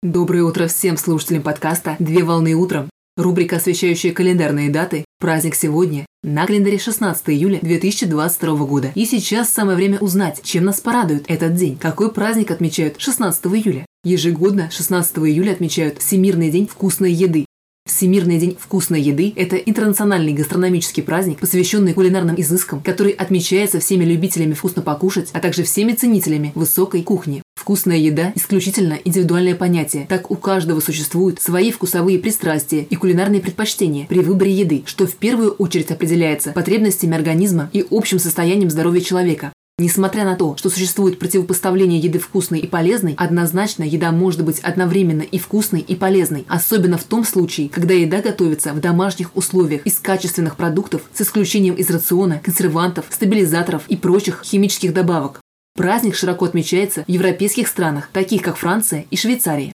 [0.00, 2.88] Доброе утро всем слушателям подкаста «Две волны утром».
[3.16, 5.04] Рубрика, освещающая календарные даты.
[5.18, 6.06] Праздник сегодня.
[6.22, 8.92] На календаре 16 июля 2022 года.
[8.94, 11.76] И сейчас самое время узнать, чем нас порадует этот день.
[11.76, 13.86] Какой праздник отмечают 16 июля?
[14.04, 17.44] Ежегодно 16 июля отмечают Всемирный день вкусной еды.
[17.84, 24.52] Всемирный день вкусной еды– это интернациональный гастрономический праздник, посвященный кулинарным изыскам, который отмечается всеми любителями
[24.52, 27.42] вкусно покушать, а также всеми ценителями высокой кухни.
[27.68, 34.06] Вкусная еда– исключительно индивидуальное понятие, так у каждого существуют свои вкусовые пристрастия и кулинарные предпочтения
[34.06, 39.52] при выборе еды, что в первую очередь определяется потребностями организма и общим состоянием здоровья человека.
[39.78, 45.20] Несмотря на то, что существует противопоставление еды вкусной и полезной, однозначно еда может быть одновременно
[45.20, 49.98] и вкусной, и полезной, особенно в том случае, когда еда готовится в домашних условиях из
[49.98, 55.42] качественных продуктов с исключением из рациона, консервантов, стабилизаторов и прочих химических добавок.
[55.78, 59.72] Праздник широко отмечается в европейских странах, таких как Франция и Швейцария.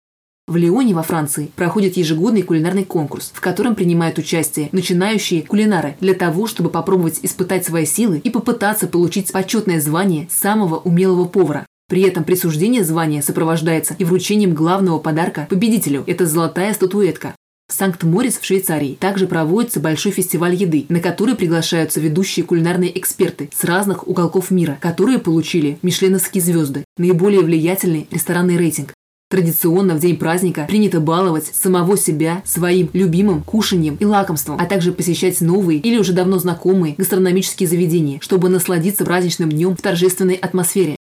[0.48, 6.14] В Лионе во Франции проходит ежегодный кулинарный конкурс, в котором принимают участие начинающие кулинары для
[6.14, 11.66] того, чтобы попробовать испытать свои силы и попытаться получить почетное звание самого умелого повара.
[11.90, 17.34] При этом присуждение звания сопровождается и вручением главного подарка победителю– это золотая статуэтка.
[17.70, 23.48] В Санкт-Морис в Швейцарии также проводится большой фестиваль еды, на который приглашаются ведущие кулинарные эксперты
[23.56, 28.92] с разных уголков мира, которые получили мишленовские звезды, наиболее влиятельный ресторанный рейтинг.
[29.30, 34.90] Традиционно в день праздника принято баловать самого себя своим любимым кушаньем и лакомством, а также
[34.90, 40.96] посещать новые или уже давно знакомые гастрономические заведения, чтобы насладиться праздничным днем в торжественной атмосфере.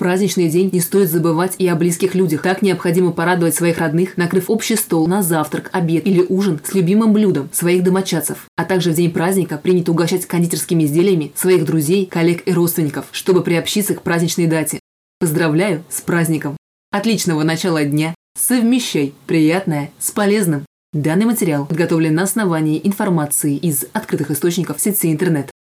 [0.00, 2.40] Праздничный день не стоит забывать и о близких людях.
[2.40, 7.12] Так необходимо порадовать своих родных, накрыв общий стол на завтрак, обед или ужин с любимым
[7.12, 8.46] блюдом своих домочадцев.
[8.56, 13.42] А также в день праздника принято угощать кондитерскими изделиями своих друзей, коллег и родственников, чтобы
[13.42, 14.80] приобщиться к праздничной дате.
[15.18, 16.56] Поздравляю с праздником!
[16.90, 18.14] Отличного начала дня.
[18.38, 20.64] Совмещай приятное с полезным.
[20.94, 25.49] Данный материал подготовлен на основании информации из открытых источников сети интернет.